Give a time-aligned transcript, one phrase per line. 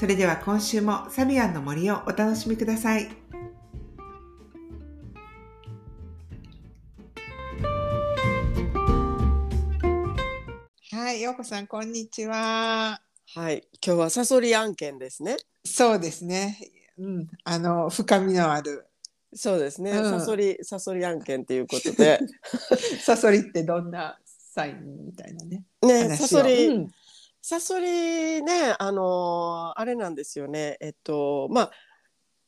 [0.00, 3.10] それでは今週もサビアンの森をお楽しみください。
[10.90, 13.02] はい、ようこさん、こんにちは。
[13.34, 15.36] はい、今日はサソリ案件ですね。
[15.66, 16.56] そうですね。
[16.96, 18.86] うん、あの深みのある
[19.34, 19.90] そうですね。
[19.90, 22.20] うんサソリサソリ案件ということで、
[23.04, 25.66] サソリってどんなサインみたいなね。
[25.82, 26.90] ね、サソリ、うん
[27.50, 30.76] サソリね、あのーあれなんですよね。
[30.80, 31.70] えっとまあ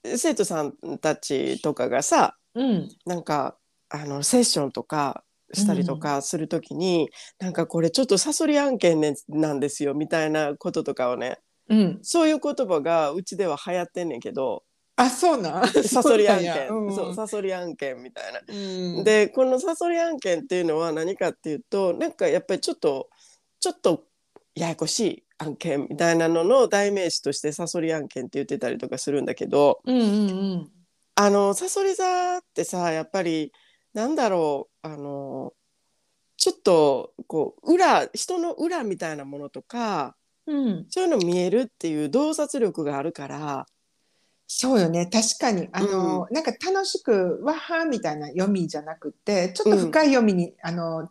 [0.05, 3.57] 生徒さんたちとかがさ、うん、なんか
[3.89, 11.99] あのセッションとかしたりとかするときに、なんかこれちょっとサソリ案件、ね、なんですよみたいなこととかをねうん。
[12.03, 14.63] そういう言葉がうちでは流行ってんねんけど
[14.95, 15.67] あ、そうなん？
[15.67, 18.41] サソリ案件そうなんサソリ案件みたいな。
[18.47, 23.09] うん、でこのサソリ案件っていうのは何かっていうとなんかやっぱりちょっと
[23.59, 24.05] ちょっと
[24.55, 30.71] ややこしい案件みたいなのの代名詞としてサソリ案件って言ってたりとかするんだけどうんうんうん。
[31.15, 33.53] あのサソリ座ってさやっぱり
[33.95, 35.53] なんだろうあの
[36.37, 43.67] ちょっとこう裏人の裏みたいなものとかうん、そういうの見えるっていう洞察力があるから
[44.55, 45.07] そうよね。
[45.07, 45.71] 確かに。
[45.73, 51.09] あの、なんか楽しくわはみたいな読みじゃなくてちょっと深い読みに、あの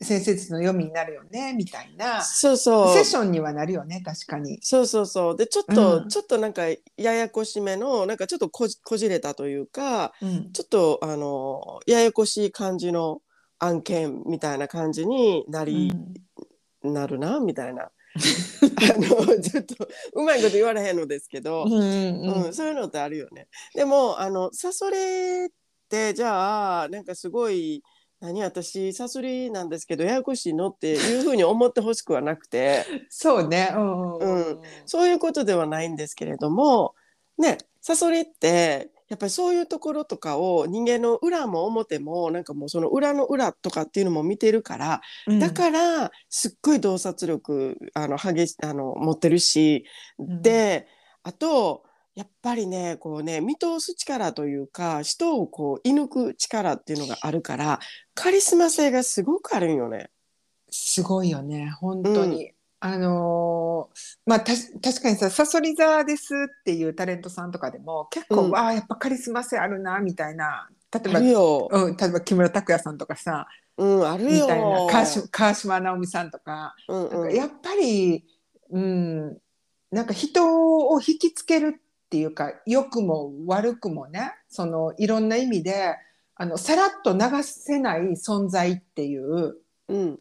[0.00, 2.22] 先生術の読みになるよねみたいな。
[2.22, 2.94] そうそう。
[2.94, 4.60] セッションにはなるよね確かに。
[4.62, 5.36] そうそうそう。
[5.36, 6.08] でちょっと、うん。
[6.08, 10.52] ちょっとなんかややこしめのなんかちょっとこじこじれたというかうん。
[10.52, 13.22] ちょっとあのややこしい感じの
[13.58, 15.92] 案件みたいな感じになり、
[16.84, 17.90] なるなみたいな。
[18.18, 22.54] あのちょっとうまいこと言われへんのですけど、うんうんうん。
[22.54, 23.48] そういうのってあるよね。
[23.74, 25.48] でもあのサソリっ
[25.88, 27.82] てじゃあなんかすごい
[28.20, 32.84] 何私サソリなんですけどややこしいのっていうふうに思ってほしくはなくて。
[33.10, 33.70] そうね。
[33.74, 36.94] うんうんうんそういうことではないんですけれども
[37.36, 49.84] ねサソリってやっぱりそういうところとかを人間の裏も表もなんかもうその裏の裏とかっていうのも見てるから、うんだからすっごい洞察力あの激しあの持ってるし、
[50.18, 50.86] うんで
[51.22, 51.84] あと
[52.18, 57.78] やっぱりねこうね見通す力というか人をこう射抜く力っていうのがあるから
[58.16, 60.10] カリスマ性がすごくあるんよね。
[60.68, 62.50] すごいよね本当に。
[62.80, 71.20] あのーまあたし確かにさ「サソリ座です」っていうタレントさんとかでも結構、うんわあやっぱカリスマ性あるなみたいな例えば。
[71.20, 73.46] うん、例えば木村拓哉さんとかさ
[73.76, 74.30] うん、あるよ。
[74.30, 78.24] みたいな川島川島直美さんとかうんうんなんかやっぱり、
[78.70, 79.38] うん、
[79.92, 85.94] なんか人を引きつけるっていうか良くも悪くもねそのいろんな意味で
[86.34, 89.56] あのさらっと流せない存在っていう
[89.88, 90.18] うん、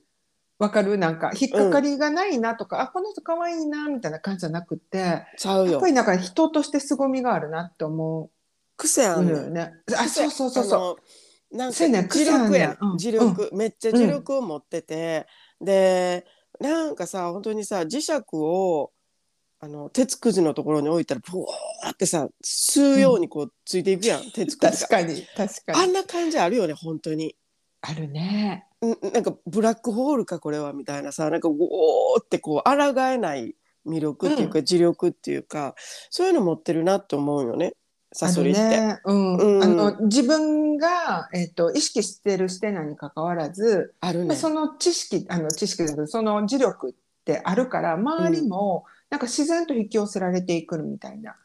[0.60, 0.98] わかる？
[0.98, 5.88] なんか引っかかりがないなとか、あこの人可愛いなみたいな感じじゃなくってちゃうよやっぱ。
[5.88, 8.30] りなんか人として凄みがあるなって思
[8.78, 9.50] 癖あのよ。
[9.50, 9.74] ね。
[9.98, 11.04] あそうそうそうそう。
[11.54, 11.58] う。
[11.58, 15.28] なんかそうやね自力やね癖あんねんうんめっちゃ自力を持ってて、
[15.62, 16.26] で
[16.60, 18.92] なんかさ本当にさ磁石を
[19.68, 24.88] あの鉄くずのところに置いたらブワーってさ吸うようにこうついていくやん、鉄くずが。
[24.88, 27.36] 確かに確かにあんな感じあるよね本当に。
[27.82, 28.66] あるね。
[28.82, 33.56] うんなんかブラックホールかこれはみたいなさなんかウォーってこう抗えない
[33.86, 35.76] 魅力っていうか、磁力っていうか
[36.10, 37.74] そういうの持ってるなと思うよね
[38.14, 38.60] サソリって。
[38.62, 44.28] ねうんうんあの自分が、えっと意識してるしてないに関わらず、あるね。
[44.28, 46.94] まあその知識あの知識その磁力っ
[47.26, 51.36] てあるから周りもなんか自然と引き寄せられていくみたいな。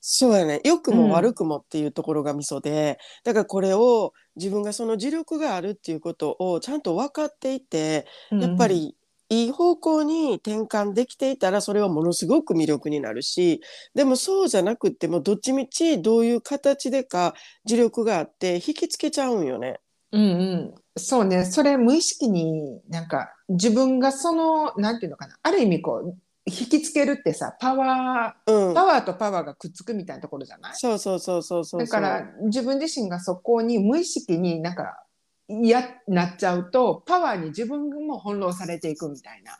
[0.00, 0.60] そうやね。
[0.64, 8.96] 良くうんも悪くもっていうところがミソで、だからこれを自分がその磁力があるっていうことをちゃんと分かっていて、やっぱり
[9.28, 13.60] いい方向に転換できていたらそれはものすごく魅力になるし
[13.94, 17.34] でもそうじゃなくってもどっちみちどういう形でか
[17.68, 19.80] 磁力があって引きつけちゃうんよね。
[20.12, 21.44] うんうん、そうね。
[21.44, 25.36] それ無意識になんか自分がそのなんていうのかな。
[25.42, 26.16] ある意味こう
[26.46, 28.70] 引きつけるってさパワうん。
[28.70, 30.72] ーパワーとパワーがくっつくみたいなところじゃない？
[30.76, 35.02] そうそうそうそうそうだから自分自身がそこに無意識になんか
[35.48, 39.58] 嫌なっちゃうとパワーに自分も翻弄されていくみたいな。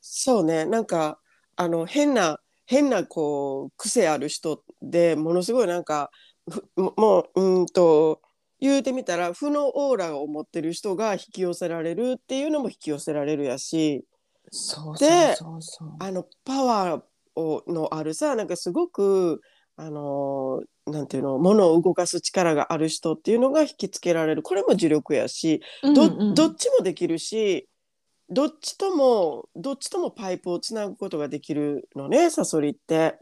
[0.00, 0.64] そうね。
[0.66, 1.18] なんか
[1.56, 6.10] あの変な変なこう癖ある人でものすごいなんか
[6.76, 8.20] もううんと
[8.60, 14.04] 言うてみたら負のオーラを持ってる人が引き寄せられるっていうのも引き寄せられるやし
[14.50, 17.02] そうでそうそうあのパワー
[17.40, 19.40] をのあるさなんかすごく
[19.76, 27.68] あのなんていうの物を動かす力がある人っていうのが引きつけられるこれも磁力やしど,、うんうんどっちもできるし
[28.28, 33.18] どっちともどっちともパイプをつなぐことができるのねサソリって。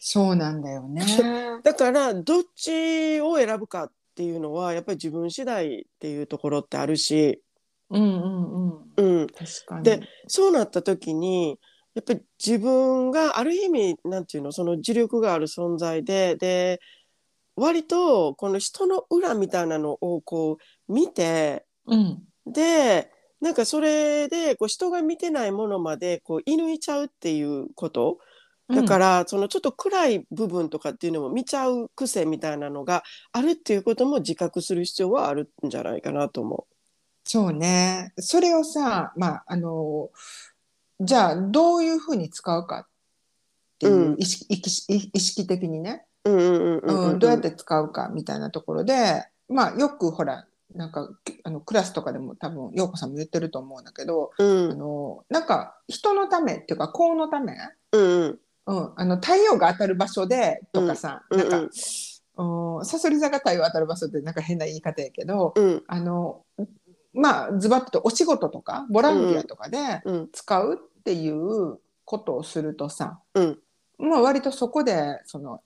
[0.00, 1.04] そうなんだよね。
[1.62, 7.42] だからどっちを選ぶかっていうのはやっぱり自分次第っていうところってあるし、
[7.94, 9.20] うんうんうん。
[9.20, 9.84] うん、確かに。
[9.84, 11.58] でそうなった時に
[11.94, 16.80] やっぱり自分がある意味なんていうのその磁力がある存在でで
[17.56, 20.58] 割とこの人の裏みたいなのをこ
[20.88, 22.22] う見てうん。
[22.46, 23.10] で
[23.40, 28.18] なんかそれでこう人が見てないものまでこう射抜いちゃうっていうこと。
[28.66, 33.02] だから、そのちょっと暗い部分とかっていうのも見ちゃう癖みたいなのが
[33.32, 36.66] あるっていうことも自覚する必要はあるんじゃないかなと思
[37.24, 38.12] そうね。
[38.18, 40.10] それをさ、まあ、あの、
[41.00, 42.86] じゃあ、どういうふうに使うかっ
[43.78, 44.16] ていううん。
[44.18, 46.30] 意識,意識、意識的にね、う。
[46.30, 51.08] うんどうやって使うかみたいなところで、まあ、よくほら、なんか、
[51.44, 54.72] あのクラスとかでも多分、陽子さんも言ってると思うんだけど、うん。
[54.72, 57.54] あの、なんか、人のためっていうか、公のため、
[57.92, 58.38] うんうん。
[58.66, 65.84] うん、あの、太陽が当たる場所でとかさ、うんなんか、うんうん、サソリ座が太陽当たる場所ってなんか変な言い方やけど、うん。
[65.86, 66.42] あの
[67.14, 70.28] まあズバッとお仕事とかボランティアとかでうん。
[70.32, 73.58] 使うっていうことをするとさ、うん。
[73.98, 75.60] まあ割とそこでその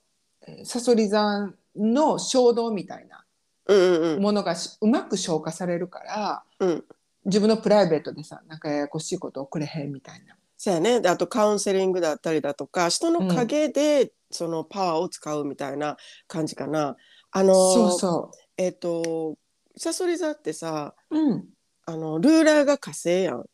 [0.47, 3.23] えーサソリ座の衝動みたいな
[3.67, 6.83] うんうんものがしうまく消化されるからうん。
[7.25, 10.35] 自分のプライベートでさなんかややこしいことをくれへんみたいな。
[10.57, 11.01] そうやね。
[11.01, 15.97] であとカウンセリングだったりだとか人の陰でそのパワーを使うみたいな
[16.27, 16.95] 感じかな。
[17.31, 19.37] あのそうそえっ、と
[19.77, 21.17] サソリ座ってさう。
[21.17, 21.45] うん。
[21.85, 23.45] あのルーラーが火星やん。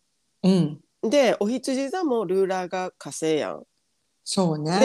[0.44, 0.80] うん。
[1.10, 3.64] でお羊座もルーラーが火星やん。
[4.24, 4.80] そうね。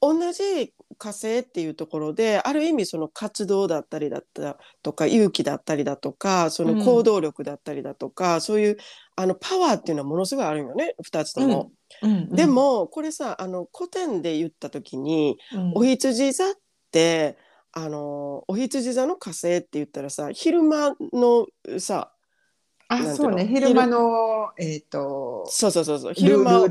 [0.00, 8.76] 同じ火星っていうところである意味その活動だったりだったとか勇気だったりだとかその行動力だったりだとか、そういう
[9.14, 11.70] あのパワーっていうのはものすごいあるよね2つとも。
[12.02, 16.54] うんうんで、もこれさあの古典で言った時にうんお羊座っ
[16.90, 17.36] て
[17.72, 21.46] あのお羊座の火星って言ったらさ昼間の
[21.78, 22.12] さ
[22.92, 23.46] あそうね。
[23.46, 26.12] 昼間のえっ、とそうそうそうそう。
[26.12, 26.70] 昼間うん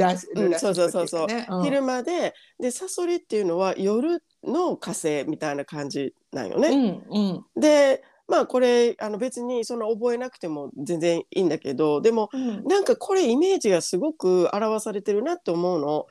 [0.60, 1.62] そうそうそうそうねう。
[1.62, 1.64] ん。
[1.64, 7.04] 昼間ででサソリっていうのは夜の火星みたいな感じなんよね。
[7.10, 7.62] うんうん。
[7.62, 12.66] でまあこれあの別にその覚えなくても全然いいんだけどでもうん。
[12.66, 16.08] なんかこれイメージがすごく表されてるなって思うの。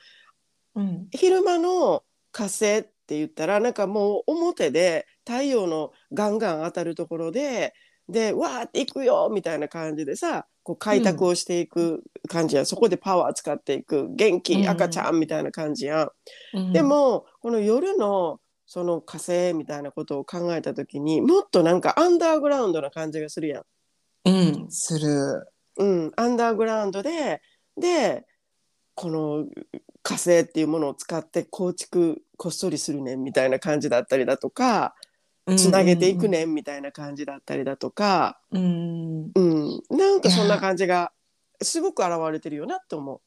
[0.74, 1.08] うん。
[1.10, 2.02] 昼間の
[2.32, 7.72] 火星って言ったらなんかもう表で太陽のガンガン当たるところで
[8.06, 14.40] でわーっていくよみたいな感じでさこう開拓をしていく感じや、そこでパワー使っていく元うん。
[14.42, 16.10] 気赤ちゃんみたいな感じやん。
[16.52, 16.72] うん。
[16.74, 23.64] でもこの夜のその火星みたいなことを考えた時にもっとなんかアンダーグラウンドな感じがするやん。
[24.26, 24.30] う
[24.66, 25.48] んする。
[25.78, 27.40] うん、アンダーグラウンドで
[27.78, 28.26] で
[28.94, 29.46] この
[30.02, 34.94] 火星っていうものを使って構築こっそりするねんみたいな感じだったりだとか
[35.56, 41.12] つなげていくねんみたいな感じだったりだとか、うん、うん、なんかそんな感じが
[41.60, 43.20] すごく現れてるよなって思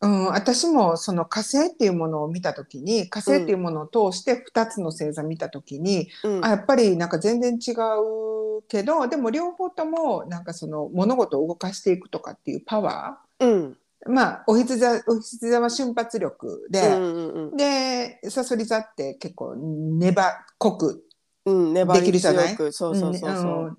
[0.00, 0.06] う。
[0.06, 6.28] ん、私もその火星っていうものを見た時に火星っていうものを通して2つの星座見た時に、う。
[6.28, 6.44] うん。
[6.44, 13.50] あやっぱりなんか全然違うけどでも両方ともなんかその物事を動かしていくとかっていうパワうん。
[13.50, 13.74] ー
[14.06, 21.04] まあお羊座お羊座は瞬発力で、うんうんでさそり座って結構粘っこく
[21.44, 22.48] できるじゃない？
[22.48, 23.44] 強くそうそうそうそう。
[23.64, 23.78] んん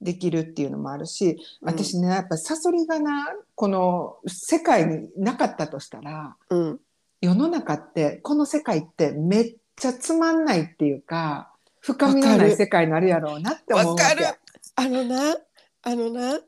[0.00, 1.68] できるっていうのもあるしうん。
[1.68, 6.80] 私ね、やっぱサソリがなこの世界になかったとしたらうん。
[7.20, 14.02] 世の中ってこの世界ってめっちゃつまんないっていうか深みのない世界になるやろうなって思うわけ。
[14.02, 14.26] わかる。
[14.74, 15.36] あのな
[15.84, 16.40] あのな、うん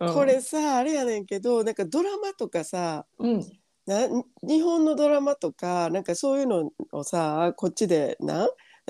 [0.00, 3.44] これさあれやねんけどなんかドラマとかさうん。
[3.86, 4.08] な
[4.42, 8.48] 日本のドラマとかなんかそういうのをさこっちでな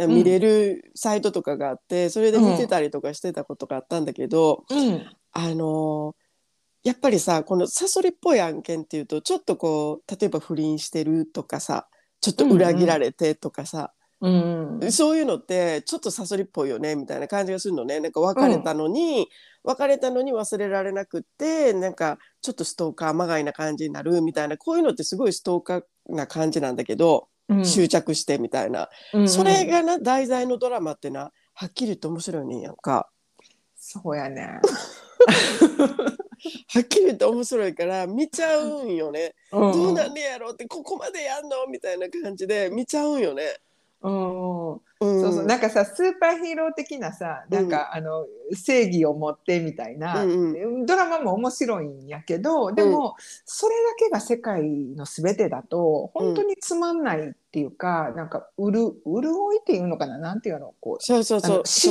[0.09, 5.07] 見れるサイトとかがあって、それで見てたりとかしてたことがあったんだけど、うん。
[5.33, 6.15] あの
[6.83, 11.89] やっぱりさこのサソリっぽい案件っていうとちょっとこう例えば不倫してるとかさ
[12.21, 19.29] ちょっと裏切られてとかさ、うんそういうのってちょっとサソリっぽいよねみたいな感じがするのねなんか別れたのに、
[19.65, 33.11] 別れたのに忘れられなくってなんかちょっとストーカーまがいな感じになるみたいなこういうのってすごいストーカーな感じなんだけどうん執着してみたいな、うんそれがな題材のドラマってなはっきり言って面白いねんやんか。
[33.77, 34.61] そうやね。
[36.69, 39.35] はっきり言って面白いから見ちゃうんよね。
[39.53, 43.43] うんどうなんでやろうってここまでやんのみたいな感じで見ちゃうんよね。
[44.03, 45.45] うんうん、そうそう。
[45.45, 53.15] なんかさスーパーヒーロー的なさなんか、あの正義を持ってみたいな、うんドラマも面白いんやけどでも、
[53.45, 59.23] それだけが世界の全てだと本当につまんないっていうか、なんかうる潤
[59.55, 60.19] いっていうのかな？
[60.19, 60.75] なんていうの？
[60.81, 61.59] こうあそうそうそう。
[61.59, 61.89] の湿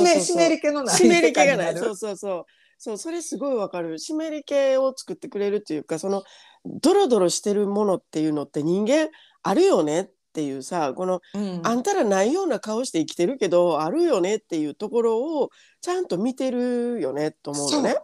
[0.48, 1.76] り気のない湿り世気がない。
[1.76, 2.46] そうそうそう。
[2.82, 3.98] そうそれすごいわかる。
[3.98, 6.22] 湿り気を作ってくれるっていうかその
[6.64, 9.10] ドロドロしてるものっていうのって人間
[9.42, 11.60] あるよねっていうさこのうん。
[11.64, 17.96] あんたらないような顔して生きてるけどあるよねっていうところをちゃんと見てるよねと思うのね。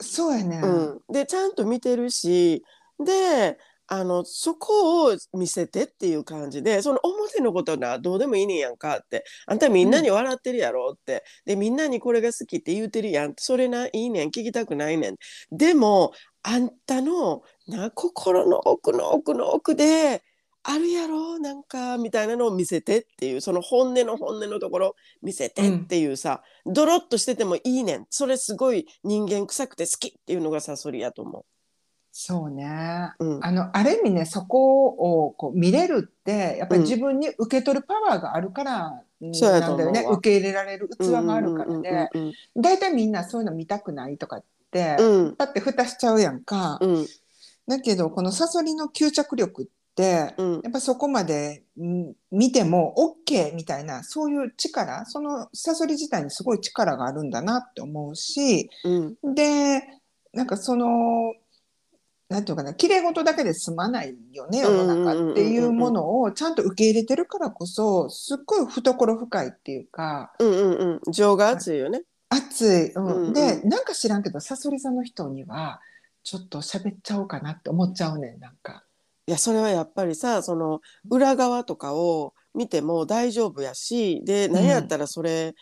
[0.00, 0.38] そう。
[0.38, 2.62] やね、うん、でちゃんと見てるし
[3.04, 3.58] で
[3.90, 15.16] あのそこを見せてっていう感じでその表のことなどうでもいいねんやんかってあんたみんなに笑ってるやろって、でみんなにこれが好きって言うてるやんそれないいねん聞きたくないねん。
[15.50, 20.22] でもあんたのな心の奥の奥の奥で
[20.70, 21.38] あるやろ？
[21.38, 28.06] なんかみたいなのを見せてっていうその本音の本音のところ見せてっていうさ、ドロッとしててもいいねん。
[28.10, 31.46] それすごい人間臭くて好きっていうのがサソリやと思
[32.12, 33.12] そうね。
[33.18, 33.24] う。
[33.24, 40.04] うん、あのある意味ねそこをこう見れるってやっぱり自分に受け取るパワーがあるから、なんだよね。
[40.06, 45.36] 受け入れられる器があるからでうん大体みんなそういうの見たくないとかって、うん。
[45.36, 47.06] だって蓋しちゃうやんか、うん。
[47.66, 49.72] だけどこのサソリの吸着力って、
[50.38, 50.60] うん。
[50.62, 52.94] やっぱそこまでん見ても
[53.26, 59.34] OK みたいなそういう力そのサソリ自体にすごい力があるんだなって思うしうん。
[59.34, 59.82] で
[60.32, 61.34] なんかその
[62.28, 71.12] なんていうかな綺麗事だけで済まないよね世の中っていうものをちゃんと受け入れてるからこそすっごい懐深いっていうかうんうんうん。
[71.12, 72.02] 情が熱いよね。
[72.28, 73.06] 熱い、うん。
[73.06, 73.32] うんうん。
[73.32, 75.80] でなんか知らんけどサソリ座の人には
[76.22, 78.84] ちょっと喋っちゃおうかなって思っちゃうねんなんか。
[79.28, 80.80] いやそれはやっぱりさその
[81.10, 85.54] 裏側とかを見ても大丈夫やしで何やったらそれ、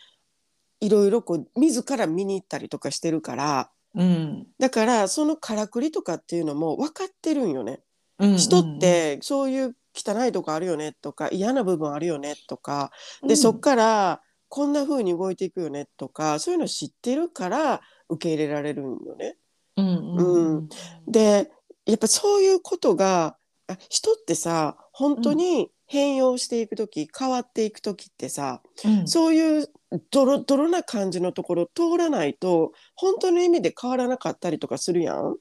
[0.79, 3.69] いろいろこう自ら見に行ったりとかしてるから。
[3.93, 4.47] うん。
[4.57, 7.81] だからそのからくりとかっていうのも分かってるんよね。
[8.19, 19.35] うんうん人ってそういう汚いとこあるよねとか嫌な部分あるよねとかで、そっからこんな風に動いていくよねとかそういうの知ってるから受け入れられるんよね。
[19.75, 20.57] うんうん。
[20.57, 20.69] うん。
[21.05, 21.51] で
[21.85, 29.07] やっぱそういうことがあ人ってさ本当に変容していく時、変わっていく時ってさうん。
[29.07, 29.69] そういう
[30.11, 35.37] ドロドロな感じのところ通らないと本当の意味で変わらなかったりとかするやん？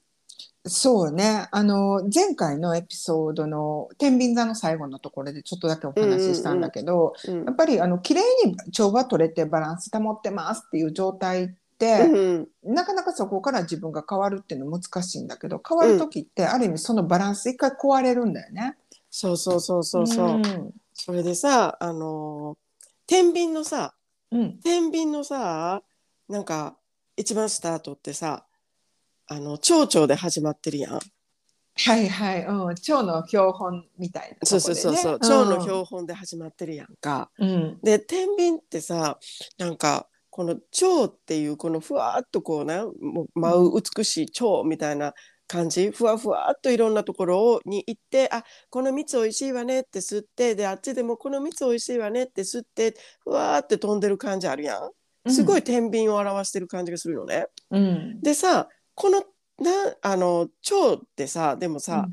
[0.68, 1.48] そうね。
[1.52, 12.74] あの前回のエピソードの「天秤座」の最後のところでちょっとだけお話ししたんだけど、うんやっぱりあの綺麗に調和取れてバランス保ってますっていう状態っうて、んうん。
[12.74, 18.76] なかなかそこから自分が変わるっていうの難しいんだけど変わる時って、ある意味そのバランス一回壊れるんだよね。
[19.10, 20.28] そうそうそうそうそう。
[20.38, 20.72] ん。
[20.92, 22.66] それでさあのー
[23.06, 23.94] 天秤のさ
[24.30, 24.58] うん。
[24.60, 25.82] 天秤のさ
[26.28, 26.76] なんか
[27.16, 28.44] 一番スタートってさ
[29.28, 31.00] あの蝶々で始まってるやん。
[31.78, 37.30] はいはい、うん、蝶の標本みたいなそうそうそうそう、蝶の標本で始まってるやんか。
[37.38, 37.78] うん。
[37.82, 39.18] で天秤ってさ
[39.58, 45.14] なんかこの蝶っていうこのふわっとこうなもう舞う美しい蝶みたいな
[45.46, 55.32] 感じふわふわっといろんなところをに行ってあこの蜜おいしいわねって吸ってであっちでもこの蜜おいしいわねって吸ってふわーって飛んでる感じあるやん。
[55.32, 57.46] すごい天秤を表してる感じがするのね。
[57.70, 59.20] うんでさこの
[59.58, 59.70] な
[60.02, 62.06] あの蝶ってさでもさ、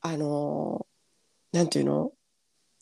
[0.00, 0.86] あの
[1.52, 2.12] なんていうの？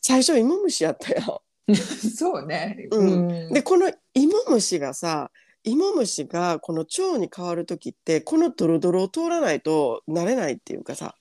[0.01, 1.41] 最初芋虫やったよ。
[1.41, 1.46] うん
[2.15, 3.53] そうね、うん。
[3.53, 5.31] でこの芋虫がさ
[5.63, 11.15] 芋虫がこの蝶に変わる時ってこのドロドロを通らないとなれないっていうかさ。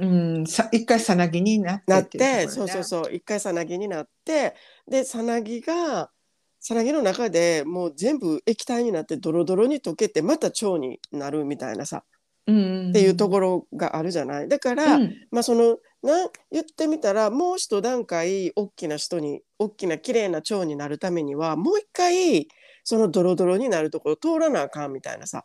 [0.00, 3.12] うん、さ一回さなぎになってなってそうそうそう。
[3.12, 4.54] 一回さなぎになって
[4.86, 6.12] でさなぎが
[6.60, 12.04] さなぎの中でもう全部液体になってドロドロに溶けてまた蝶になるみたいなさ。
[12.46, 12.90] うん。
[12.90, 14.48] っていうところがあるじゃない。
[14.48, 15.14] だから、うん。
[15.32, 22.48] まあそのな言ってみたらもう一段階大きな人に大きな綺麗な蝶になるためにはもう一回
[22.84, 25.44] そのドロドロになるところ通らなあかんみたいなさ。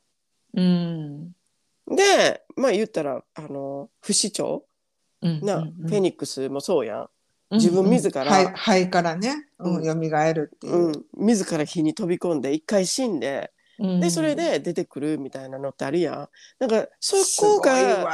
[0.53, 1.31] うん。
[1.87, 4.61] でまあ言ったらあの不死鳥
[5.21, 7.09] な、フェニックスもそうやん。
[7.51, 8.25] 自分自ら。
[8.25, 9.75] 肺肺からね、うん。
[9.77, 10.75] うん蘇るっていう。
[10.75, 13.99] う、ん、自ら火に飛び込んで一回死んでうん。
[13.99, 16.29] でそれで出てくるみたいなのってあるやん。
[16.59, 17.71] なんかそこが
[18.05, 18.13] わ。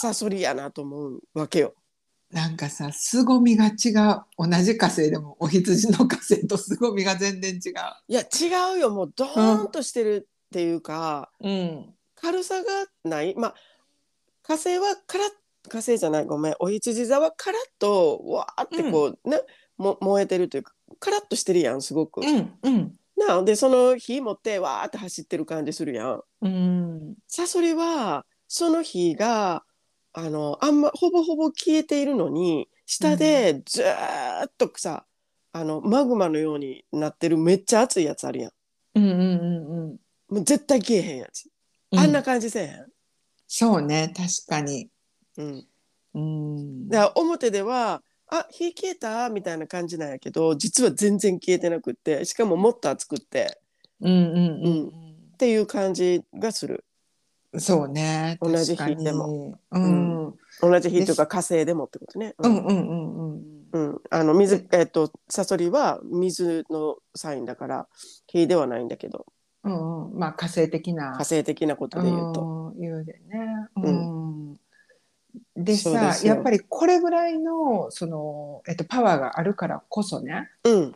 [0.00, 1.74] サソリやなと思うわけよ。
[2.36, 7.72] なんかさ凄みが違う同じ火星でもお羊の火星と凄みが全然違う。
[8.08, 8.90] いや違うよ。
[8.90, 11.94] もうドーンとしてるっていうか、うん。
[12.14, 12.64] 軽さが
[13.04, 13.34] ない。
[13.38, 13.54] まあ
[14.42, 15.28] 火星はカラッ
[15.70, 16.26] 火星じゃない。
[16.26, 16.54] ごめん。
[16.60, 19.40] お羊座はカラッとわーってこう、ね
[19.78, 22.20] も燃えてるというかカラッとしてるやんすごく。
[22.20, 22.92] うんうん。
[23.16, 26.20] なでその火持ってわーって走ってる感じするやん。
[26.42, 27.14] うん。
[27.28, 29.64] サソリはその火が
[30.18, 35.04] あのあんまほぼほぼ消えているのに下でずーっとさ、
[35.52, 38.50] あのマグマのようになってるめっちゃ熱いやつあるやん。
[38.94, 39.96] うんうんうんうん
[40.28, 41.50] もう絶対消えへんやつ。
[41.92, 42.86] うんあんな感じせえへん。
[43.46, 44.88] そうね確かに。
[45.36, 45.66] うん、
[46.14, 53.60] うんだから表では「あ火消えた?」みたいな感じなんやけど実は全然消えてなくってしかももっと熱くって
[54.00, 54.88] うんうんうん
[55.34, 56.85] っていう感じがするうん
[57.58, 59.58] そうね同じ日でも。
[59.70, 60.24] うん。
[60.24, 60.34] うん。
[60.60, 62.34] 同じ火というか火星でもってことね。
[62.38, 62.56] うん。
[62.56, 67.88] うんうんうんうん、あの水えっとサソリは水のサインだから
[68.26, 69.26] 火ではないんだけど。
[69.64, 70.18] うんうん。
[70.18, 71.12] まあ火星的な。
[71.12, 73.68] 火星的なことで言うと、うん言うでね。
[73.76, 74.56] ううん。
[75.56, 76.34] でさすよ。
[76.34, 80.94] やっぱりこれぐらいのその、えっと、パワーがあるからこそね、うん、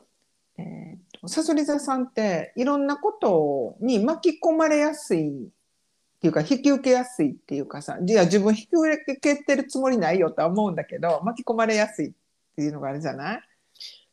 [0.58, 5.48] えーとさそり座さんっていろんなことに巻き込まれやすい
[6.20, 12.12] っていうか引き受けやすいっていうかさいや自分引き受けてるつもりないよとは思うんだけど巻き込まれやすいっ
[12.56, 13.40] ていうのがあるじゃない？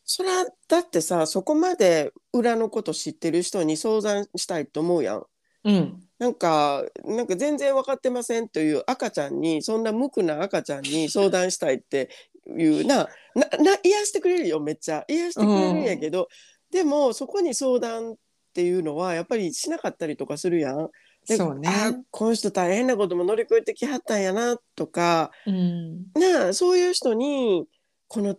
[0.04, 5.22] それはだってさそこまで裏のこと知ってる人に相談したいと思うやん。
[5.64, 6.02] うん。
[6.18, 12.08] なんかなんか全然分かってませんという赤ちゃんにそんな無垢な赤ちゃんに相談したいって
[12.46, 15.04] いうななな癒してくれるよめっちゃ。
[15.08, 16.28] 癒してくれるんやけど、
[16.72, 18.16] でもそこに相談
[18.58, 20.90] っていうのはやっぱりしなかったりとかするやん。
[21.28, 27.66] でそうねあこの人大変なことも乗り越えてきはったんやなとかうんなあそういう人に
[28.08, 28.36] この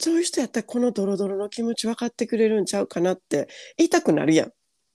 [0.00, 4.52] そういう人やったらこのドロドロの気持ち分かってくれるんちゃうかなって言いたくなるやん。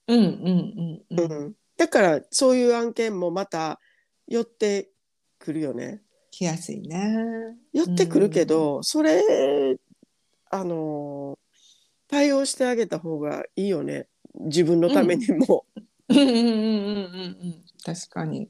[0.07, 3.79] うんうんうんうんうん、だからそういう案件もまた
[4.27, 4.89] 寄って
[5.39, 6.01] くるよね。
[6.31, 7.15] 来やすいね。
[7.71, 9.21] 寄ってくるけど、それ
[10.49, 11.39] あの
[12.07, 14.07] 対応してあげた方がいいよね
[14.41, 15.65] 自分のためにも。
[16.09, 18.49] うんうんうんうんうんうん確かに。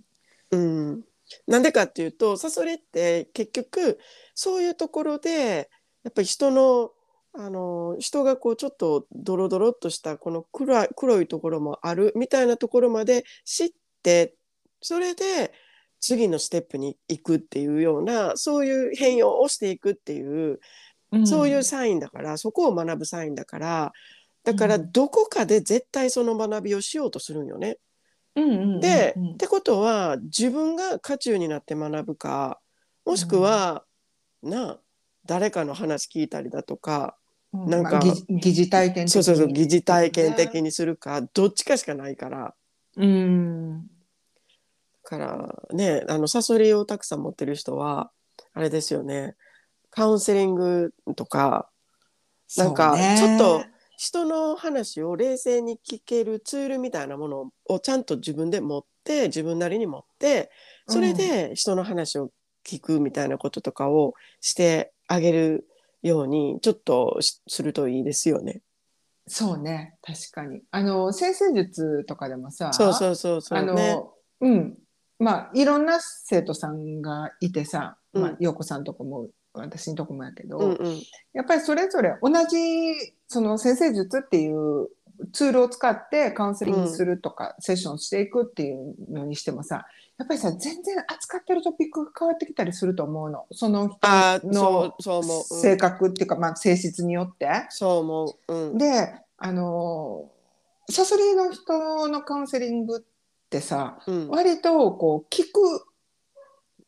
[0.52, 1.04] うん
[1.48, 4.00] なんでかっていうとサソリって結局
[4.36, 5.70] そういうところで
[6.04, 6.92] やっぱり人の
[7.38, 13.70] あの人がこうちょっとドロドロっとしたこの黒い黒いところもあるみたいなところまで知っ
[14.04, 14.36] て
[14.82, 15.52] それで
[16.00, 20.60] 次のステップに行くっていうようなそういう変容をしていくっていう、
[21.26, 23.94] そういうサインだからそこを学ぶサインだから
[24.46, 24.92] だからうん。
[24.92, 27.78] どこかで絶対その学びをしようとするんよね。
[28.36, 28.80] うんうんうんうん。
[28.80, 32.60] で、ってことは自分が渦中になって学ぶか
[33.06, 33.84] もしくは、
[34.44, 34.80] なあ
[35.26, 37.18] 誰かの話聞いたりだとか、
[37.54, 37.70] うん。
[37.70, 42.54] なんかまあ疑疑似体験そうそうそう疑似体験的にするかどっちかしかないから。
[42.98, 43.90] うん。
[45.04, 48.12] からねあのサソリをたくさん持ってる人は
[48.54, 49.36] あれですよね。
[49.90, 51.70] カウンセリングとか
[52.58, 53.66] なんかちょっと
[53.98, 60.52] 人の話を冷静に聞けるツールみたいなものをちゃんと自分で持って自分なりに持って
[60.88, 62.32] それで人の話を
[62.66, 65.68] 聞くみたいなこととかをしてあげる
[66.02, 68.62] ようにちょっとしするといいですよね。
[69.28, 69.96] そうね。
[70.02, 70.62] 確かに。
[70.72, 74.00] あの先生術とかでもさそうそうそうそうあの、ね。
[74.42, 74.78] うん。
[75.20, 79.30] まあいろんな生徒さんがいてさ、まあうん、陽子さんとこも
[79.62, 81.02] 私のとこもやけど、うんうん。
[81.34, 82.58] やっぱりそれぞれ同じ
[83.28, 84.90] その先生術っていう
[85.34, 89.86] ツールを使ってカウンセリングするとか、セッションしていくっていうのにしてもさ
[90.18, 93.46] やっぱりさ全然扱ってるトピックが変わってきたりすると思うの。
[93.52, 94.94] その人の
[95.44, 97.50] 性格っていうか、まあ、性質によって。
[97.70, 98.54] そう思う。
[98.54, 98.78] うん。
[98.78, 100.32] であの
[100.90, 103.02] サソリの人のカウンセリングっ
[103.50, 104.30] てさうん。
[104.30, 105.86] 割とこう聞く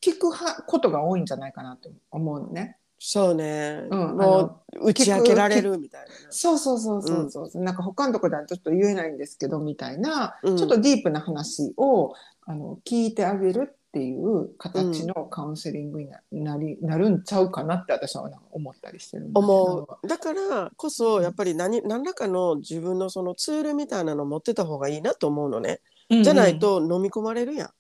[0.02, 2.78] 聞くはことが多いんじゃないかなと思うのね。
[3.00, 6.08] そうね、うんあものう打ち明けられるみたいな。
[6.32, 10.58] そうそうそうそうそう、なんか他のところではちょっと言えないんですけどみたいな、うん。
[10.58, 12.14] ちょっとディープな話を
[12.46, 20.08] あの聞いてあげるっていう形のカウンセリングにななりなるんちゃうかなって私は思ったりしてる思う。
[20.08, 26.24] だからこそやっぱり何何らかの自分のそのツールみたいなの持ってた方がいいなと思うのね、うんうん。
[26.24, 27.72] じゃないと飲み込まれるや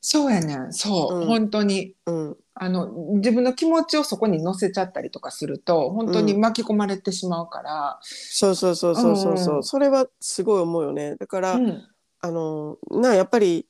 [0.00, 0.72] そうやねん。
[0.72, 1.26] そう、うん。
[1.26, 1.94] 本当に。
[2.06, 9.62] ん、うん、あの自分の気持ちをそこに乗せちゃったりとかすると本当に巻き込まれてしまうから、そうそうそうそうそうそう、うん。
[9.62, 11.16] それはすごい思うよね。
[11.16, 11.82] だから、うん。
[12.22, 13.66] あのなやっぱり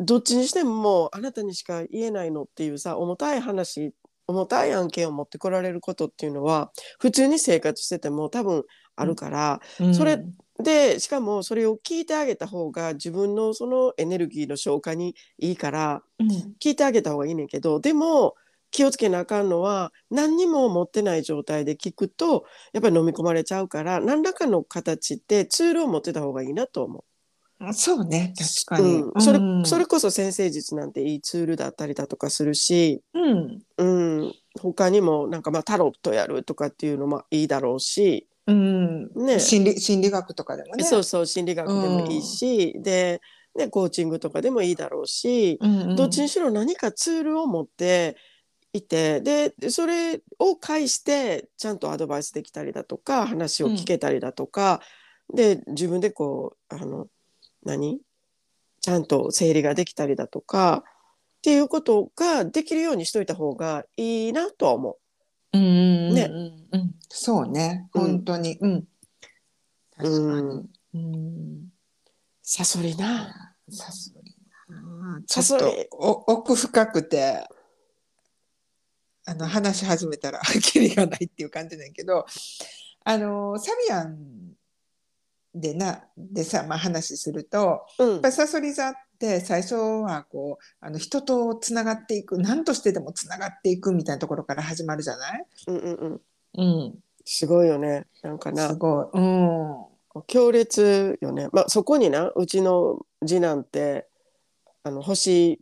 [0.00, 3.92] どっちにしてももうあなたにしか言えないのっていうさ重たい話
[4.26, 8.64] 重たい案件を持ってこられることっていうのは普通に生活してても多分
[8.96, 9.60] あるから、
[9.94, 10.22] それ
[10.58, 16.28] でしかもそれを聞いてあげた方が自分のそのエネルギーの消化にいいからうん。
[16.60, 18.34] 聞いてあげた方がいいねんけどでも
[18.70, 27.04] 気をつけなあかんのは何にも持ってない状態で聞くとやっぱり飲み込まれちゃうから何らかの形ってツールを持ってた方がいいなと思
[27.72, 28.66] そうね確う。
[28.66, 29.66] かに、うん、それうん。
[29.66, 33.62] それこそ先生術なんていいツールだったりだとかするし、うん。
[33.76, 33.84] う
[34.26, 39.10] ん、他にもなんかまあタロットやるとかっていうのもいいだろうし、うん。
[39.14, 39.38] ね。
[39.38, 40.84] 心理心理学とかでもね。
[40.84, 43.20] そうそう心理学でもいいし、で、
[43.54, 45.96] ね、コーチングとかでもいいだろうし、うんうん。
[45.96, 48.16] どっちにしろ何かツールを持って
[48.72, 54.80] いてでそれを介してちゃんとアドバイスできたりだとか話を聞けたりだとか、
[55.32, 57.06] で自分でこうあの
[57.64, 58.00] 何？
[58.80, 60.82] ちゃんと整理ができたりだとか
[61.38, 64.94] っていうことができるようにしといた方がいいなとは思う。
[64.94, 64.96] ん
[65.52, 66.22] うんうんね
[66.72, 66.80] うん。
[66.80, 66.94] うん。
[67.08, 67.88] そうね。
[67.94, 68.02] うん。
[68.02, 68.58] 本当に。
[68.60, 68.84] うん、
[69.96, 70.94] 確かうに。
[70.94, 71.54] うん。
[71.56, 71.72] う。
[72.42, 73.54] サソリな。
[73.70, 74.32] さすがにな。
[75.26, 77.46] ちょっとお奥深くて
[79.24, 82.26] あの話し始めたら キリがないっていう感じだけど
[83.04, 84.52] あのサビアン
[85.54, 88.10] でなでさ、まあ、話するとうん。
[88.12, 96.20] やっぱりサソリ座って最初はこうあの人とつながっていく何としてでもつながっていくみたいなところから始まるじゃない、うんうんうん。
[96.58, 98.06] うん、すごいよね。
[98.22, 98.74] なんかなす。
[98.74, 99.06] ごい。
[99.14, 99.84] うん
[100.26, 101.48] 強烈よね。
[101.52, 104.08] まあそこになうちの次男って
[104.82, 105.60] あの星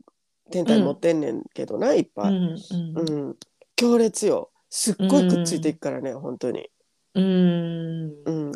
[0.51, 2.33] 天体持ってんねんけどな、いっぱい。
[2.33, 2.59] うん
[2.96, 3.37] うん、
[3.77, 4.51] 強烈よ。
[4.70, 6.68] すっごいくっついていくからね、本当に。
[7.14, 8.53] うんうん、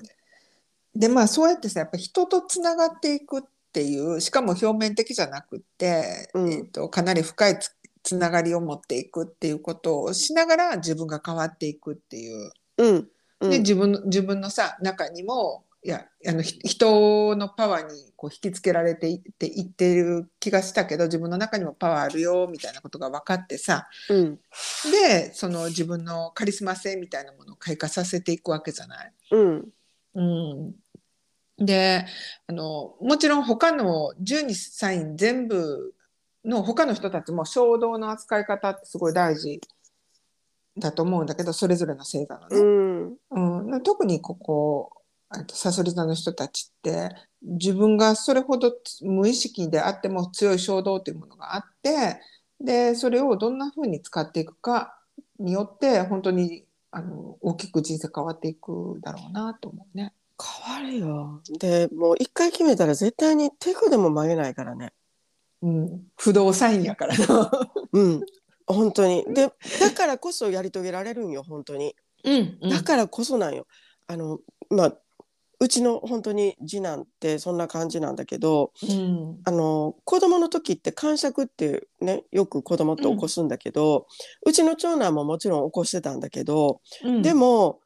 [0.96, 3.42] でまあそうやってさやっぱ人とつながっていくっ
[3.74, 6.52] ていうしかも表面的じゃなくって、うん。
[6.52, 12.52] えー、とかなり深いつつながりを持っていくっていうことをしながら自分が変わっていくっていう。
[12.78, 13.08] うん、
[13.40, 24.38] うん、で自分の自分のさ中にもいやあのひ人のパワーにこう引きつけられていっていってる気がしたけど自分の中にもパワーあるよみたいなことが分かってさうん、
[24.90, 29.12] でその自分のカリスマ性みたいなものを開花させていくわけじゃない。
[29.30, 29.68] うん、
[30.14, 30.74] うん、
[31.58, 32.04] で
[32.46, 35.94] あのもちろん他の12サイン全部
[36.44, 39.60] の他の人たちも衝動の扱い方ってすごい大事
[40.78, 42.58] だと思うんだけどそれぞれの星座のね。
[43.30, 44.90] うん、うん、特にここ
[45.28, 47.10] あとサソリ座の人たちって
[47.42, 52.20] 自分がそれほど無意識であっても強い衝動というものがあって
[52.60, 54.98] でそれをどんな風に使っていくか
[55.38, 60.12] によって本当にあの大きく人生変わっていくだろうなと思うね。
[60.42, 61.42] 変わるよ。
[61.58, 64.92] で、もう一回決めたら絶対に手首でも曲げないからね。
[65.62, 67.50] うん、不動産やからな。
[67.92, 68.22] うん、
[68.66, 69.24] 本当に。
[69.32, 71.94] で、だからこそやり遂げられるんよ、本当に。
[72.24, 73.66] うん、だからこそなんよ。
[74.06, 74.98] あの、まあ、
[75.60, 84.06] うちの本当に次男ってそんな感じなんだけど、うん、あの子供の時って感触ってねよく子供って起こすんだけど、
[84.44, 87.83] うちの長男ももちろん起こしてたんだけど、うん、でも「あ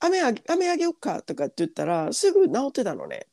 [0.00, 3.26] 雨あげ雨あげよっか」とかって言ったらすぐ治ってたのね。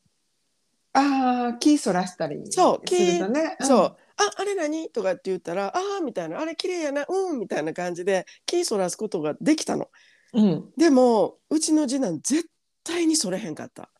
[0.92, 3.56] ああ気そらしたりそうするとね。
[3.60, 9.90] そう「ああれ何?」とかって言ったら「ああ」みたいな「あれ綺麗やなうん」みたいな感じで気そらすことができたの。
[10.32, 12.48] うん、うん、でもうちの次男絶
[12.84, 13.90] 対にそれへんかった。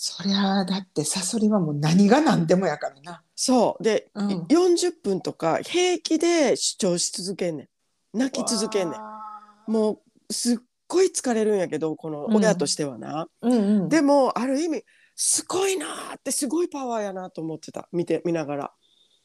[0.00, 3.24] そりゃあだってサソリはもう何が何でもやからな。
[3.34, 7.68] そうで、うん40分とか平気で主張し続けんね
[8.14, 9.00] ん泣き続けんねん。
[9.00, 14.82] んもうすっごい疲れるんやけどこの親としてはな、うんうん、でもある意味
[15.20, 17.88] すごいなーってすごいパワーやなと思ってた。
[17.90, 18.72] 見て見ながら、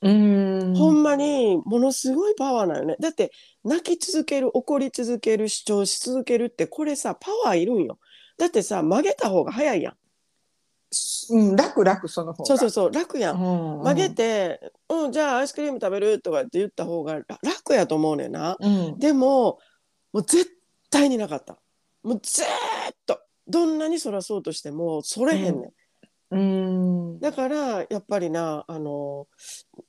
[0.02, 0.76] うん。
[0.76, 2.96] ほんまにものすごいパワーなんよね。
[3.00, 3.32] だって
[3.64, 8.00] 泣き続ける怒り続ける主張し続けるってこれさパワーいるんよ。
[8.40, 9.94] だってさ曲げた方が早いやん。
[11.30, 12.48] うん、楽楽その方が。
[12.48, 13.78] そうそうそう楽やん、うん。
[13.78, 13.84] うん。
[13.84, 19.60] 曲げて「うんじゃあアイスクリーム食べる?」とかって言った方がら楽やと思うねんな、うん、でも
[20.12, 20.52] もう絶
[20.94, 21.58] 対になかった。
[22.04, 23.20] もうずーっと。
[23.48, 25.74] どんなにそらそうとしてもそれへんね
[26.32, 26.38] ん、う
[27.16, 27.58] ん、だから
[27.90, 29.28] やっぱりなあの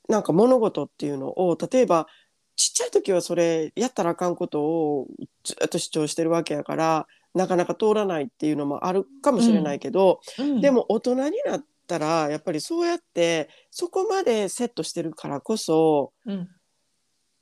[0.08, 2.08] なんか物事っていうのを例えば
[2.56, 5.06] ちっちゃい時はそれやったらあかんことを
[5.44, 10.60] ずっと主張してるわけやからなかなか通らないっていうのもあるかもしれないけど、うん。
[10.60, 16.48] で、も大人になったらやっぱりそうやってそこまでセットしてるからこそうん、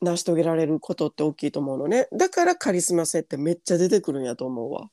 [0.03, 2.09] 成し遂げられることって大きいと思うのね。
[2.13, 4.91] だからカリスマ性ってめっちゃ出てくるんやと思うわ。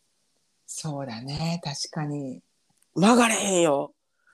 [0.67, 2.41] そうだね、確かに。
[2.95, 3.93] 曲がれへんよ。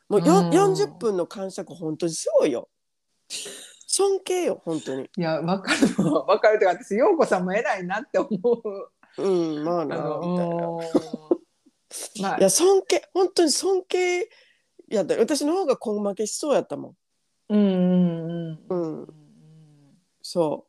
[0.09, 0.49] もうよ、うん。
[0.49, 2.67] 40分の感触本当にすごいよ。
[3.87, 5.09] 尊敬よ本当に。
[5.17, 6.25] いやわかるわ。
[6.25, 6.57] わかる。
[6.57, 8.91] ってか私陽子さんも偉いなって思う。
[9.17, 10.55] うんまあなあみたいな。
[10.55, 10.81] の
[12.21, 12.37] まあ。
[12.37, 14.29] いや尊敬本当に尊敬
[14.89, 15.15] やった。
[15.15, 16.95] 私の方が根負けしそうやったもん。
[17.47, 19.24] うんうんううん
[20.39, 20.43] ん。
[20.43, 20.65] そ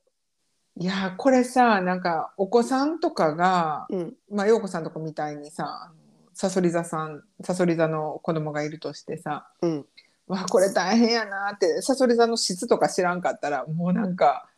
[0.79, 4.15] いやこれさなんかお子さんとかが、ううん。
[4.31, 5.93] まあ陽子さんとこみたいにさ
[6.35, 9.87] さそり座さんさそり座の子供がいるとしてさうん。
[10.27, 14.49] わあこれ大変やなってさそり座の質とか知らんかったらもうなんか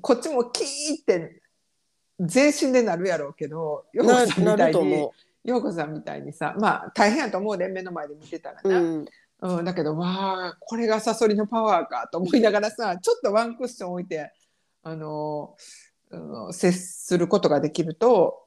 [0.00, 1.42] こっちもキーって
[2.20, 5.08] 全身でなるやろうけど陽子なさんみなたいに
[5.44, 9.06] 陽子さんみたいにさまあ大変やと思う連盟の前で見てたらう、な、うん、
[9.40, 14.32] うん、だけどわあこれがサソリのパワーかと思いながらさちょっとワンクッション置いて
[14.82, 15.56] あの、
[16.10, 18.46] うん、接することができると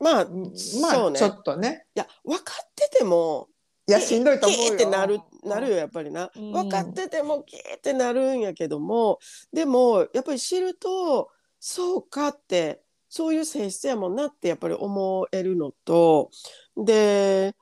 [0.00, 1.16] まあまそうね。
[1.16, 1.86] あちょっとね。
[1.94, 3.48] いや分かってても
[3.88, 4.64] いやしんどいと思うよ。
[4.66, 6.52] キーってなるなるよやっぱりな、うん。
[6.52, 9.18] 分かっててもキーってなるんやけども
[9.52, 16.30] でもやっぱり知るとそうかってそういう性質やもんなってやっぱり思えるのと
[16.76, 17.54] で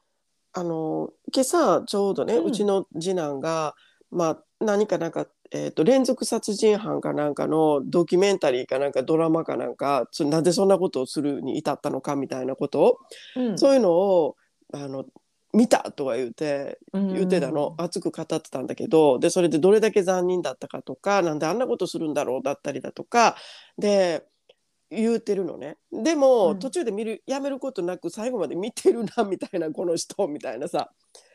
[0.53, 3.75] あの今朝ちょうどね、ううんちの次男が、
[4.11, 12.81] まあ、何かなんか、えー、と連続殺人犯かなんかのドキュメンタリーかなんかドラマかなんかつなんでそんなことをするに至ったのかみたいなこと？
[12.81, 12.99] を、
[13.37, 13.59] うん。
[13.59, 14.37] そういうのを
[14.73, 15.05] あの
[15.53, 23.37] 見たとは言うてうん言ってたの、熱く語ってたんだけどでそれでどれだけ残忍だったかとかなんであんなことするんだろうだったりだとか
[23.79, 24.25] で
[24.91, 25.79] 言うてるのね。
[25.93, 26.59] でも、うん。
[26.61, 30.91] 途中で見るやめることなく最後まで見てるなみたいなこの人みたいなさ、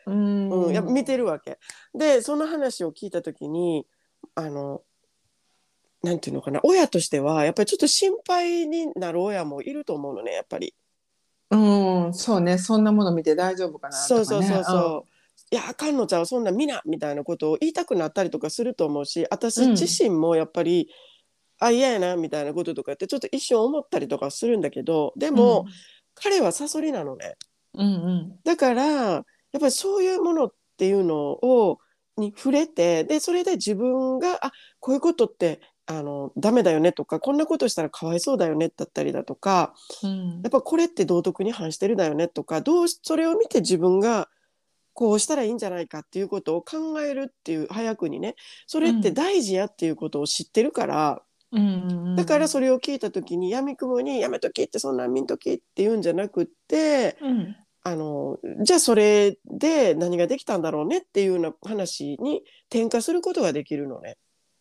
[0.05, 0.49] うん。
[0.49, 1.57] うん、や見てるわけ。
[1.93, 3.85] でその話を聞いた時に
[4.35, 4.81] あの
[6.03, 6.59] なんていうのかな。
[6.63, 10.73] 親としてはやっぱりちょっと心配になる親もいると思うのねやっぱり。
[11.51, 11.57] う
[12.09, 12.57] ん、そうね。
[12.57, 15.11] そんなもの見て大丈夫かなとか、ね、そうそうそうそう。
[15.51, 19.71] いやあかんのちゃうそんな見なみたいなことを言いたくなったりとかすると思うし私うん。
[19.71, 20.89] 自身もやっぱり、
[21.59, 25.35] あ嫌やなみたいなこととかってちょっと一瞬思ったりとかするんだけどでうん。
[25.35, 25.65] も、
[26.15, 27.35] 彼はサソリなのね。
[27.75, 28.39] うんうん。
[28.43, 29.23] だからやっ
[29.59, 31.79] ぱりそういうものっていうのを
[32.17, 40.41] に触れてでそれで自分があこういうことってあのダメだよねとかこんなことしたらかわいそうだよねだったりだとかうん。
[40.41, 44.29] やっぱこれって道徳に反してるだよねとかどうしそれを見て自分が
[44.93, 48.35] こうしたらいいんじゃないかっていうことを考えるっていう早くにね
[48.67, 51.21] それって大事やっていうことを知ってるから、
[51.51, 52.15] うんうん。
[52.15, 64.17] だからそれを聞いた時にやみくもに「やめとき」ってそんなん見んときって言うんじゃなくってうんあのじゃあそれで何ができたんだろうねっていうような話に転化することができるのね。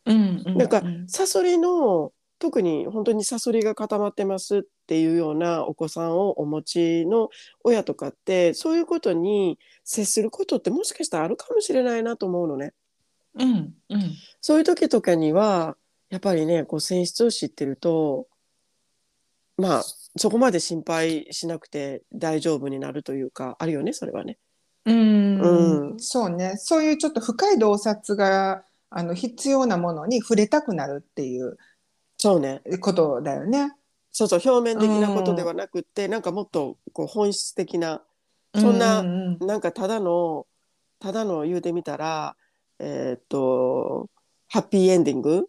[0.07, 7.29] うんうんなんかサソリの特に本当にサソリが固まってますっていうようなお子さんをお持ちの
[7.63, 12.73] 親とかってそういうことに接することってもしかしたらあるかもしれないなと思うのね。
[13.35, 14.01] うんうん
[14.41, 15.77] そういう時とかには
[16.09, 18.27] やっぱりねこう性質を知ってると
[19.61, 19.83] まあ
[20.17, 24.39] そこまで心配しなくて大丈夫になるというかあるよねそれはね。
[24.87, 25.41] うん。
[25.41, 26.01] うん。
[26.01, 26.55] そうね。
[26.57, 31.57] そういうちょっと深い洞察があの必要なものに触れたくなるっていう
[32.19, 32.63] そうね。
[32.81, 33.73] ことだよね。
[34.11, 38.03] そうそう表面的なことではなくって、なんかもっとこう本質的な
[38.57, 39.47] そんなうんうん。
[39.47, 40.47] なんかただの
[40.99, 42.37] ただの言うてみたら
[42.79, 44.09] えーっと
[44.49, 45.47] ハッピーエンディング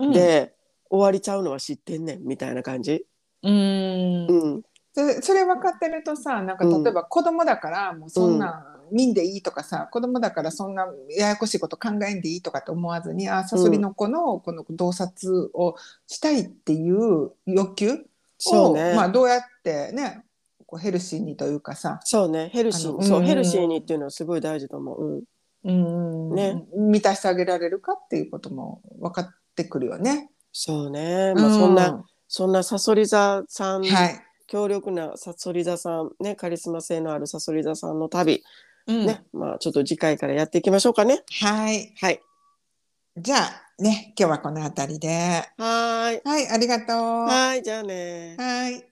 [0.00, 0.54] うん、で
[0.90, 3.04] 終わりちゃうのは知ってんねんみたいな感じ。
[3.42, 4.26] うん。
[4.26, 6.84] うん、そそれ分かってるとさなんかうん。
[6.84, 17.96] 例えば子供だからもうそんな見んでいいとかさ、子供だからそんなややこしいこと考えんでいいとかって思わずにあさそりの子のこの洞察をしたいっていう欲求を、
[18.38, 20.22] そうね、まあ、どうやってね
[20.68, 22.50] こうヘルシーにというかさ、そうね。
[22.52, 23.24] ヘルシーそう、うん。
[23.24, 25.24] ヘルシーにっていうのはすごい大事と思う。
[25.64, 26.34] うん、うん。
[26.34, 26.62] ね。
[26.76, 30.30] 満たしてあげられるかっていうことも分かってくるよね。
[30.52, 38.44] そうね、まあ、そんな、うそんなサソリ座さん、はい、強力なサソリ座さんねカリスマ性のあるサソリ座さんの旅、
[38.86, 41.22] うんねまあちょっと次回からやっていきましょうかね。
[41.40, 42.20] はいはい
[43.18, 45.08] じゃあね今日はこの辺りで
[45.56, 46.96] はーいはいありがとう。
[46.96, 48.84] はーいじゃあねはい。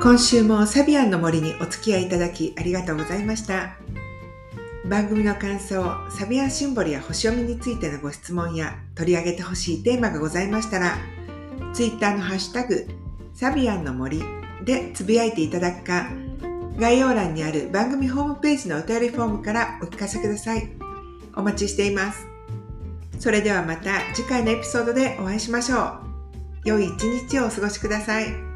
[0.00, 3.87] 今週もサビアンの森にお付き合いいただきありがとうございました。
[4.88, 10.96] 番組の感想、サビアンシンボルや星読みについてのご質問や取り上げてほしいテーマがございましたら、
[11.74, 12.86] ツイッターのハッシュタグ、
[13.34, 14.22] サビアンの森
[14.64, 16.08] でつぶやいていただくか、
[16.78, 20.70] 概要欄にある番組ホームページのお便りフォームからお聞かせください。
[21.36, 22.26] お待ちしています。
[23.18, 26.00] それではまた次回のエピソードでお会いしましょう。
[26.64, 28.47] 良い一日をお過ごしください。